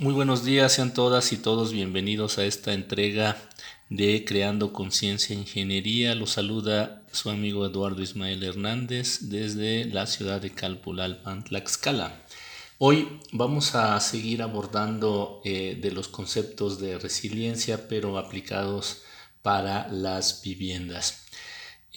Muy 0.00 0.14
buenos 0.14 0.44
días, 0.44 0.74
sean 0.74 0.94
todas 0.94 1.32
y 1.32 1.38
todos 1.38 1.72
bienvenidos 1.72 2.38
a 2.38 2.44
esta 2.44 2.72
entrega 2.72 3.36
de 3.88 4.24
Creando 4.24 4.72
Conciencia 4.72 5.34
e 5.34 5.40
Ingeniería. 5.40 6.14
Los 6.14 6.30
saluda 6.30 7.02
su 7.10 7.30
amigo 7.30 7.66
Eduardo 7.66 8.00
Ismael 8.00 8.44
Hernández 8.44 9.22
desde 9.22 9.86
la 9.86 10.06
ciudad 10.06 10.40
de 10.40 10.50
Calpulalpan, 10.50 11.42
Tlaxcala. 11.42 12.22
Hoy 12.78 13.08
vamos 13.32 13.74
a 13.74 13.98
seguir 13.98 14.40
abordando 14.40 15.42
eh, 15.44 15.76
de 15.82 15.90
los 15.90 16.06
conceptos 16.06 16.78
de 16.78 16.96
resiliencia, 17.00 17.88
pero 17.88 18.18
aplicados 18.18 19.02
para 19.42 19.88
las 19.88 20.42
viviendas. 20.44 21.24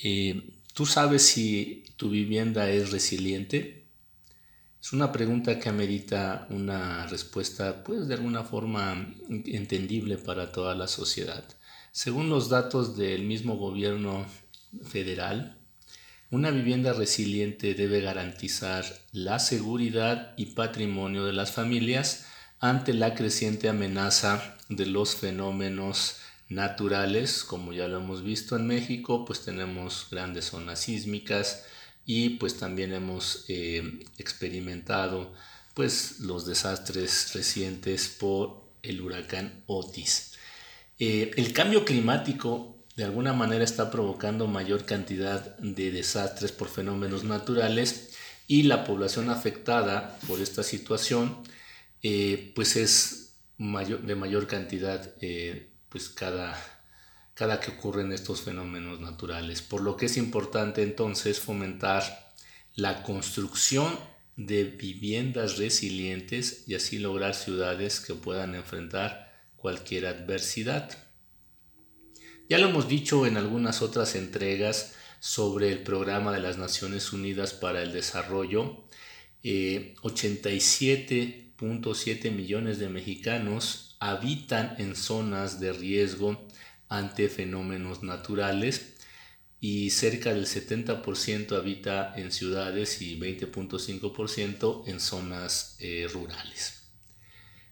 Eh, 0.02 0.56
¿Tú 0.74 0.88
sabes 0.88 1.22
si 1.22 1.84
tu 1.98 2.10
vivienda 2.10 2.68
es 2.72 2.90
resiliente? 2.90 3.81
Es 4.82 4.94
una 4.94 5.12
pregunta 5.12 5.60
que 5.60 5.70
amerita 5.70 6.48
una 6.50 7.06
respuesta, 7.06 7.84
pues 7.84 8.08
de 8.08 8.16
alguna 8.16 8.44
forma 8.44 9.14
entendible 9.30 10.18
para 10.18 10.52
toda 10.52 10.74
la 10.74 10.88
sociedad. 10.88 11.44
Según 11.92 12.30
los 12.30 12.50
datos 12.50 12.98
del 12.98 13.22
mismo 13.22 13.58
gobierno 13.58 14.26
federal, 14.84 15.56
una 16.32 16.50
vivienda 16.50 16.94
resiliente 16.94 17.76
debe 17.76 18.02
garantizar 18.02 18.84
la 19.12 19.38
seguridad 19.38 20.34
y 20.36 20.48
patrimonio 20.48 21.26
de 21.26 21.34
las 21.34 21.52
familias 21.52 22.26
ante 22.60 22.94
la 22.94 23.14
creciente 23.14 23.70
amenaza 23.70 24.58
de 24.70 24.88
los 24.88 25.16
fenómenos 25.16 26.16
naturales, 26.50 27.44
como 27.44 27.72
ya 27.72 27.88
lo 27.88 27.98
hemos 27.98 28.24
visto 28.24 28.56
en 28.56 28.66
México, 28.66 29.26
pues 29.26 29.46
tenemos 29.46 30.08
grandes 30.10 30.46
zonas 30.46 30.80
sísmicas, 30.80 31.66
y 32.06 32.32
pues 32.32 32.58
también 32.58 32.94
hemos 32.94 33.46
eh, 33.48 34.06
experimentado 34.18 35.34
pues 35.74 36.20
los 36.20 36.46
desastres 36.46 37.34
recientes 37.34 38.10
por 38.10 38.70
el 38.84 39.02
huracán 39.02 39.64
Otis. 39.68 40.34
Eh, 41.00 41.32
el 41.36 41.54
cambio 41.54 41.86
climático 41.86 42.78
de 42.96 43.06
alguna 43.06 43.34
manera 43.34 43.64
está 43.64 43.90
provocando 43.90 44.48
mayor 44.48 44.86
cantidad 44.86 45.58
de 45.58 45.92
desastres 45.92 46.52
por 46.52 46.68
fenómenos 46.68 47.24
naturales 47.24 48.10
y 48.48 48.64
la 48.64 48.84
población 48.84 49.30
afectada 49.30 50.20
por 50.28 50.42
esta 50.42 50.64
situación 50.64 51.38
eh, 52.04 52.52
pues 52.56 52.76
es 52.76 53.36
mayor, 53.58 54.02
de 54.02 54.16
mayor 54.16 54.48
cantidad 54.48 55.14
pues 55.90 56.10
cada 56.10 56.81
cada 57.42 57.60
que 57.60 57.72
ocurren 57.72 58.12
estos 58.12 58.42
fenómenos 58.42 59.00
naturales, 59.00 59.64
por 59.64 59.82
lo 59.82 59.98
que 59.98 60.06
es 60.06 60.16
importante 60.16 60.84
entonces 60.84 61.40
fomentar 61.40 62.32
la 62.76 63.02
construcción 63.02 63.98
de 64.36 64.66
viviendas 64.66 65.58
resilientes 65.58 66.66
y 66.68 66.76
así 66.76 67.00
lograr 67.00 67.34
ciudades 67.34 68.00
que 68.00 68.14
puedan 68.14 68.54
enfrentar 68.54 69.34
cualquier 69.56 70.06
adversidad. 70.06 70.96
Ya 72.48 72.60
lo 72.60 72.70
hemos 72.70 72.88
dicho 72.88 73.26
en 73.26 73.38
algunas 73.38 73.82
otras 73.82 74.14
entregas 74.14 74.94
sobre 75.20 75.72
el 75.72 75.82
programa 75.82 76.32
de 76.32 76.42
las 76.42 76.60
Naciones 76.60 77.12
Unidas 77.12 77.54
para 77.54 77.82
el 77.82 77.92
Desarrollo. 77.92 78.86
87.7 79.44 82.26
eh, 82.26 82.30
millones 82.30 82.78
de 82.78 82.90
mexicanos 82.90 83.98
habitan 84.00 84.76
en 84.78 84.96
zonas 84.96 85.60
de 85.60 85.74
riesgo 85.74 86.48
ante 86.92 87.30
fenómenos 87.30 88.04
naturales 88.04 88.96
y 89.62 89.92
cerca 89.92 90.34
del 90.34 90.46
70% 90.46 91.58
habita 91.58 92.14
en 92.18 92.34
ciudades 92.34 93.02
y 93.02 93.18
20.5% 93.18 94.84
en 94.88 95.00
zonas 95.00 95.78
eh, 95.80 96.08
rurales. 96.12 96.92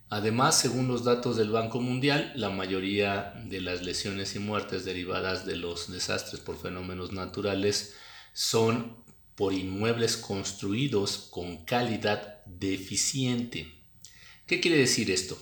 Además, 0.10 0.60
según 0.60 0.88
los 0.88 1.04
datos 1.04 1.36
del 1.36 1.52
Banco 1.52 1.82
Mundial, 1.82 2.32
la 2.36 2.50
mayoría 2.50 3.34
de 3.46 3.60
las 3.60 3.84
lesiones 3.84 4.36
y 4.36 4.40
muertes 4.40 4.86
derivadas 4.86 5.46
de 5.46 5.58
los 5.58 5.92
desastres 5.92 6.40
por 6.40 6.58
fenómenos 6.58 7.12
naturales 7.12 7.96
son 8.34 9.04
por 9.36 9.54
inmuebles 9.54 10.16
construidos 10.16 11.28
con 11.30 11.66
calidad 11.66 12.44
deficiente. 12.46 13.84
¿Qué 14.48 14.62
quiere 14.62 14.78
decir 14.78 15.12
esto? 15.12 15.38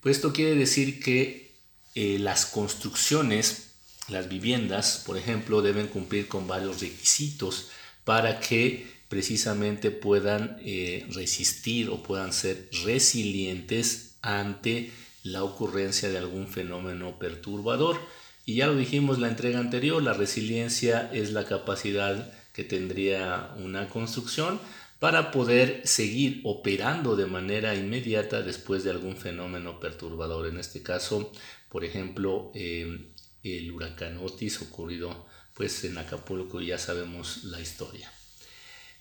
Pues 0.00 0.16
esto 0.16 0.32
quiere 0.32 0.54
decir 0.54 1.00
que 1.02 1.51
eh, 1.94 2.18
las 2.18 2.46
construcciones, 2.46 3.72
las 4.08 4.28
viviendas, 4.28 5.02
por 5.06 5.18
ejemplo, 5.18 5.62
deben 5.62 5.88
cumplir 5.88 6.28
con 6.28 6.46
varios 6.46 6.80
requisitos 6.80 7.68
para 8.04 8.40
que 8.40 8.86
precisamente 9.08 9.90
puedan 9.90 10.56
eh, 10.64 11.06
resistir 11.10 11.90
o 11.90 12.02
puedan 12.02 12.32
ser 12.32 12.68
resilientes 12.84 14.14
ante 14.22 14.90
la 15.22 15.44
ocurrencia 15.44 16.08
de 16.08 16.18
algún 16.18 16.48
fenómeno 16.48 17.18
perturbador. 17.18 18.00
Y 18.46 18.54
ya 18.54 18.66
lo 18.66 18.74
dijimos 18.74 19.18
la 19.18 19.28
entrega 19.28 19.60
anterior, 19.60 20.02
la 20.02 20.14
resiliencia 20.14 21.10
es 21.12 21.32
la 21.32 21.44
capacidad 21.44 22.32
que 22.52 22.64
tendría 22.64 23.50
una 23.56 23.88
construcción 23.88 24.60
para 25.02 25.32
poder 25.32 25.82
seguir 25.82 26.42
operando 26.44 27.16
de 27.16 27.26
manera 27.26 27.74
inmediata 27.74 28.40
después 28.40 28.84
de 28.84 28.90
algún 28.90 29.16
fenómeno 29.16 29.80
perturbador. 29.80 30.46
En 30.46 30.58
este 30.58 30.80
caso, 30.80 31.32
por 31.68 31.84
ejemplo, 31.84 32.52
em, 32.54 33.08
el 33.42 33.72
huracán 33.72 34.18
Otis 34.18 34.62
ocurrido 34.62 35.26
pues 35.54 35.82
en 35.82 35.98
Acapulco, 35.98 36.60
ya 36.60 36.78
sabemos 36.78 37.42
la 37.42 37.60
historia. 37.60 38.12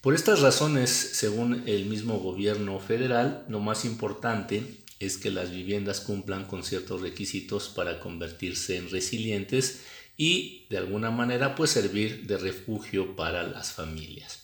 Por 0.01 0.15
estas 0.15 0.39
razones, 0.39 0.89
según 0.89 1.65
el 1.67 1.85
mismo 1.85 2.17
gobierno 2.17 2.79
federal, 2.79 3.45
lo 3.47 3.59
más 3.59 3.85
importante 3.85 4.63
es 4.99 5.19
que 5.19 5.29
las 5.29 5.51
viviendas 5.51 5.99
cumplan 5.99 6.45
con 6.45 6.63
ciertos 6.63 7.01
requisitos 7.01 7.69
para 7.69 7.99
convertirse 7.99 8.75
en 8.75 8.89
resilientes 8.89 9.81
y 10.17 10.65
de 10.71 10.79
alguna 10.79 11.11
manera 11.11 11.53
pues 11.53 11.69
servir 11.69 12.25
de 12.25 12.39
refugio 12.39 13.15
para 13.15 13.43
las 13.43 13.73
familias. 13.73 14.40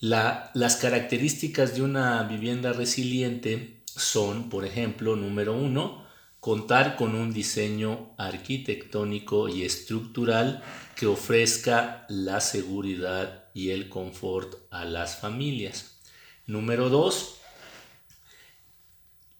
Las 0.00 0.76
características 0.76 1.74
de 1.74 1.82
una 1.82 2.22
vivienda 2.24 2.72
resiliente 2.72 3.82
son, 3.86 4.50
por 4.50 4.64
ejemplo, 4.64 5.16
número 5.16 5.54
uno, 5.54 6.04
contar 6.40 6.96
con 6.96 7.14
un 7.14 7.32
diseño 7.32 8.14
arquitectónico 8.18 9.48
y 9.48 9.62
estructural 9.62 10.62
que 10.94 11.06
ofrezca 11.06 12.06
la 12.08 12.40
seguridad 12.40 13.46
y 13.54 13.70
el 13.70 13.88
confort 13.88 14.54
a 14.70 14.84
las 14.84 15.16
familias. 15.16 15.98
Número 16.46 16.90
dos, 16.90 17.36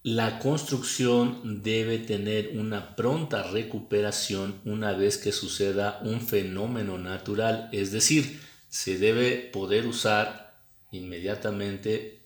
la 0.03 0.39
construcción 0.39 1.61
debe 1.63 1.99
tener 1.99 2.57
una 2.57 2.95
pronta 2.95 3.43
recuperación 3.43 4.59
una 4.65 4.93
vez 4.93 5.17
que 5.17 5.31
suceda 5.31 5.99
un 6.03 6.21
fenómeno 6.21 6.97
natural, 6.97 7.69
es 7.71 7.91
decir, 7.91 8.41
se 8.69 8.97
debe 8.97 9.49
poder 9.53 9.85
usar 9.85 10.46
inmediatamente 10.91 12.21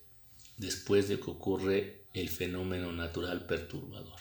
después 0.57 1.07
de 1.07 1.19
que 1.19 1.31
ocurre 1.31 2.05
el 2.13 2.29
fenómeno 2.29 2.91
natural 2.91 3.45
perturbador. 3.45 4.19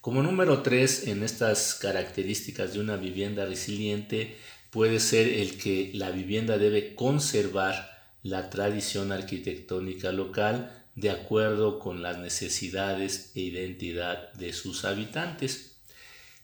Como 0.00 0.22
número 0.22 0.62
tres 0.62 1.06
en 1.06 1.22
estas 1.22 1.74
características 1.74 2.72
de 2.72 2.80
una 2.80 2.96
vivienda 2.96 3.44
resiliente 3.44 4.36
puede 4.70 4.98
ser 4.98 5.28
el 5.28 5.58
que 5.58 5.90
la 5.94 6.10
vivienda 6.10 6.56
debe 6.56 6.94
conservar 6.94 8.00
la 8.22 8.50
tradición 8.50 9.12
arquitectónica 9.12 10.12
local 10.12 10.84
de 10.94 11.10
acuerdo 11.10 11.78
con 11.78 12.02
las 12.02 12.18
necesidades 12.18 13.32
e 13.34 13.40
identidad 13.40 14.32
de 14.34 14.52
sus 14.52 14.84
habitantes. 14.84 15.76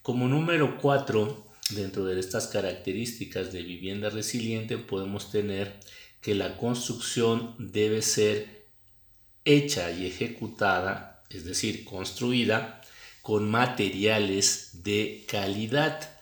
Como 0.03 0.29
número 0.29 0.79
cuatro, 0.79 1.47
dentro 1.71 2.05
de 2.05 2.19
estas 2.21 2.47
características 2.47 3.53
de 3.53 3.63
vivienda 3.63 4.11
resiliente 4.11 4.79
podemos 4.79 5.31
tener 5.31 5.81
que 6.27 6.35
la 6.35 6.57
construcción 6.57 7.55
debe 7.57 8.03
ser 8.03 8.67
hecha 9.45 9.93
y 9.93 10.07
ejecutada, 10.07 11.23
es 11.31 11.45
decir, 11.45 11.85
construida 11.85 12.81
con 13.23 13.49
materiales 13.49 14.83
de 14.83 15.25
calidad. 15.31 16.19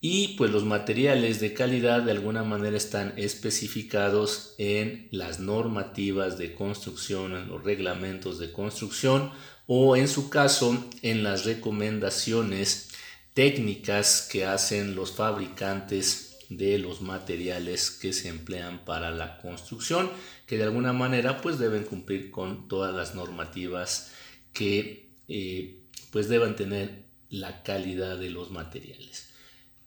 Y 0.00 0.36
pues 0.36 0.52
los 0.52 0.62
materiales 0.62 1.40
de 1.40 1.54
calidad 1.54 2.02
de 2.02 2.12
alguna 2.12 2.44
manera 2.44 2.76
están 2.76 3.14
especificados 3.16 4.54
en 4.58 5.08
las 5.10 5.40
normativas 5.40 6.38
de 6.38 6.54
construcción, 6.54 7.34
en 7.34 7.48
los 7.48 7.64
reglamentos 7.64 8.38
de 8.38 8.52
construcción 8.52 9.32
o 9.66 9.96
en 9.96 10.06
su 10.06 10.30
caso 10.30 10.88
en 11.02 11.24
las 11.24 11.46
recomendaciones 11.46 12.90
técnicas 13.34 14.28
que 14.30 14.46
hacen 14.46 14.94
los 14.94 15.10
fabricantes 15.10 16.27
de 16.48 16.78
los 16.78 17.02
materiales 17.02 17.90
que 17.90 18.12
se 18.12 18.28
emplean 18.28 18.84
para 18.84 19.10
la 19.10 19.38
construcción, 19.38 20.10
que 20.46 20.56
de 20.56 20.64
alguna 20.64 20.92
manera 20.92 21.40
pues 21.42 21.58
deben 21.58 21.84
cumplir 21.84 22.30
con 22.30 22.68
todas 22.68 22.94
las 22.94 23.14
normativas 23.14 24.12
que 24.52 25.10
eh, 25.28 25.84
pues 26.10 26.28
deban 26.28 26.56
tener 26.56 27.04
la 27.28 27.62
calidad 27.62 28.18
de 28.18 28.30
los 28.30 28.50
materiales. 28.50 29.28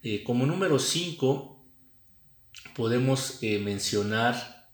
Eh, 0.02 0.22
como 0.22 0.46
número 0.46 0.78
5, 0.78 1.64
podemos 2.74 3.42
eh, 3.42 3.58
mencionar 3.58 4.70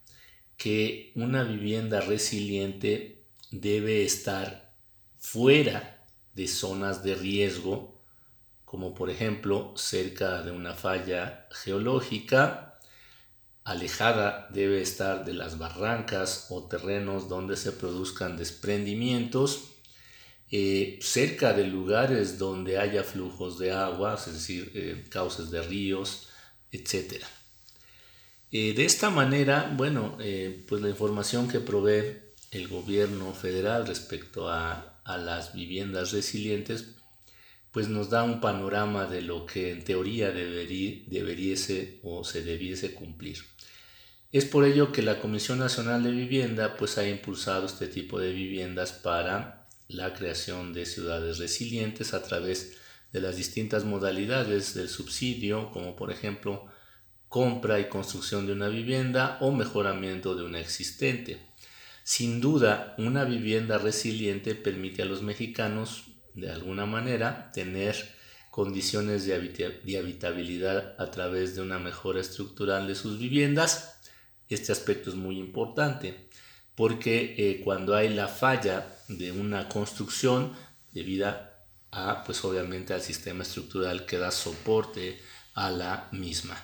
que 0.57 1.11
una 1.15 1.43
vivienda 1.43 2.01
resiliente 2.01 3.23
debe 3.51 4.03
estar 4.03 4.73
fuera 5.17 6.05
de 6.33 6.47
zonas 6.47 7.03
de 7.03 7.15
riesgo, 7.15 7.98
como 8.69 8.93
por 8.93 9.09
ejemplo 9.09 9.73
cerca 9.75 10.43
de 10.43 10.51
una 10.51 10.75
falla 10.75 11.47
geológica, 11.49 12.77
alejada 13.63 14.47
debe 14.53 14.79
estar 14.79 15.25
de 15.25 15.33
las 15.33 15.57
barrancas 15.57 16.45
o 16.51 16.67
terrenos 16.67 17.27
donde 17.29 17.57
se 17.57 17.71
produzcan 17.71 18.37
desprendimientos, 18.37 19.71
eh, 20.51 20.99
cerca 21.01 21.53
de 21.53 21.65
lugares 21.65 22.37
donde 22.37 22.77
haya 22.77 23.03
flujos 23.03 23.57
de 23.57 23.71
agua, 23.71 24.13
es 24.13 24.33
decir, 24.33 24.71
eh, 24.75 25.03
cauces 25.09 25.49
de 25.49 25.63
ríos, 25.63 26.27
etc. 26.71 27.23
Eh, 28.51 28.73
de 28.75 28.85
esta 28.85 29.09
manera, 29.09 29.73
bueno, 29.75 30.15
pues 30.67 30.79
la 30.83 30.89
información 30.89 31.47
que 31.47 31.59
provee 31.59 32.19
el 32.51 32.67
gobierno 32.67 33.33
federal 33.33 33.87
respecto 33.87 34.47
a, 34.47 34.85
las 35.05 35.55
viviendas 35.55 36.11
resilientes, 36.11 36.98
pues 37.71 37.87
nos 37.87 38.09
da 38.09 38.23
un 38.23 38.41
panorama 38.41 39.05
de 39.05 39.21
lo 39.21 39.45
que 39.45 39.71
en 39.71 39.83
teoría 39.83 40.31
debería, 40.31 41.03
deberíase 41.07 41.99
o 42.03 42.23
se 42.23 42.43
debiese 42.43 42.93
cumplir. 42.93 43.39
Es 44.31 44.45
por 44.45 44.65
ello 44.65 44.91
que 44.91 45.01
la 45.01 45.19
Comisión 45.19 45.59
Nacional 45.59 46.03
de 46.03 46.11
Vivienda 46.11 46.77
pues 46.77 46.97
ha 46.97 47.07
impulsado 47.07 47.65
este 47.65 47.87
tipo 47.87 48.19
de 48.19 48.31
viviendas 48.31 48.91
para 48.91 49.67
la 49.87 50.13
creación 50.13 50.71
de 50.71 50.85
ciudades 50.85 51.39
resilientes 51.39 52.13
a 52.13 52.21
través 52.23 52.77
de 53.11 53.21
las 53.21 53.37
distintas 53.37 53.85
modalidades 53.85 54.75
del 54.75 54.87
subsidio, 54.87 55.71
como 55.71 55.95
por 55.95 56.11
ejemplo 56.11 56.67
compra 57.27 57.79
y 57.79 57.89
construcción 57.89 58.45
de 58.45 58.53
una 58.53 58.67
vivienda 58.67 59.37
o 59.41 59.51
mejoramiento 59.51 60.35
de 60.35 60.43
una 60.43 60.59
existente. 60.59 61.39
Sin 62.03 62.41
duda, 62.41 62.95
una 62.97 63.23
vivienda 63.23 63.77
resiliente 63.77 64.55
permite 64.55 65.03
a 65.03 65.05
los 65.05 65.21
mexicanos, 65.21 66.05
de 66.39 66.51
alguna 66.51 66.85
manera, 66.85 67.51
tener 67.53 67.95
condiciones 68.51 69.25
de, 69.25 69.35
habitabilidad 69.35 70.95
a 70.99 71.11
través 71.11 71.55
de 71.55 71.61
una 71.61 71.79
mejora 71.79 72.19
estructural 72.19 72.87
de 72.87 72.95
sus 72.95 73.19
viviendas 73.19 73.99
este 74.49 74.71
aspecto 74.71 75.11
es 75.11 75.15
muy 75.15 75.37
importante 75.37 76.27
porque 76.75 77.35
eh, 77.37 77.61
cuando 77.63 77.95
hay 77.95 78.09
la 78.09 78.27
falla 78.27 78.87
de 79.07 79.31
una 79.31 79.69
construcción 79.69 80.53
debido 80.91 81.35
a, 81.91 82.23
pues 82.23 82.43
obviamente 82.43 82.93
al 82.93 83.01
sistema 83.01 83.43
estructural 83.43 84.05
que 84.05 84.17
da 84.17 84.31
soporte 84.31 85.19
a 85.53 85.69
la 85.69 86.07
misma. 86.11 86.57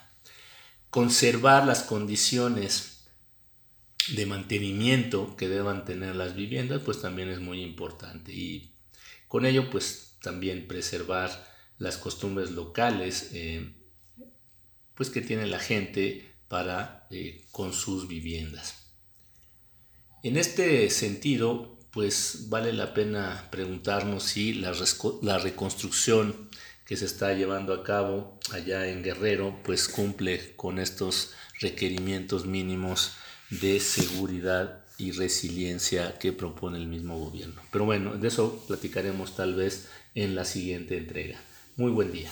Conservar 0.90 1.66
las 1.66 1.84
condiciones 1.84 3.08
de 4.10 4.26
mantenimiento 4.26 5.36
que 5.36 5.50
deban 5.50 5.84
tener 5.84 6.16
las 6.16 6.36
viviendas, 6.36 6.82
pues 6.86 7.02
también 7.02 7.30
es 7.30 7.40
muy 7.40 7.62
importante. 7.62 8.32
Y 8.32 8.75
con 9.36 9.46
ello, 9.46 9.70
pues 9.70 10.16
también 10.22 10.66
preservar 10.66 11.30
las 11.78 11.98
costumbres 11.98 12.52
locales, 12.52 13.32
eh, 13.34 13.70
pues 14.94 15.10
que 15.10 15.20
tiene 15.20 15.46
la 15.46 15.60
gente 15.60 16.38
para 16.48 17.06
eh, 17.12 17.44
con 17.52 17.74
sus 17.74 18.08
viviendas. 18.08 18.94
En 20.24 20.38
este 20.38 20.90
sentido, 20.90 21.78
pues 21.92 22.46
vale 22.48 22.72
la 22.72 22.94
pena 22.94 23.50
preguntarnos 23.52 24.24
si 24.24 24.54
la, 24.54 24.74
la 25.22 25.38
reconstrucción 25.38 26.50
que 26.86 26.96
se 26.96 27.04
está 27.04 27.34
llevando 27.34 27.74
a 27.74 27.84
cabo 27.84 28.40
allá 28.54 28.88
en 28.88 29.04
Guerrero, 29.04 29.60
pues 29.66 29.90
cumple 29.90 30.56
con 30.56 30.80
estos 30.80 31.34
requerimientos 31.60 32.46
mínimos 32.46 33.12
de 33.50 33.82
seguridad 33.82 34.85
y 34.98 35.12
resiliencia 35.12 36.18
que 36.20 36.34
propone 36.34 36.78
el 36.78 36.88
mismo 36.88 37.18
gobierno. 37.20 37.62
Pero 37.72 37.86
bueno, 37.86 38.16
de 38.16 38.28
eso 38.28 38.64
platicaremos 38.68 39.36
tal 39.36 39.56
vez 39.56 39.88
en 40.16 40.36
la 40.36 40.46
siguiente 40.46 40.98
entrega. 40.98 41.40
Muy 41.76 41.92
buen 41.92 42.12
día. 42.12 42.30